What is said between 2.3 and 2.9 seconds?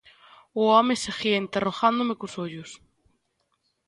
ollos.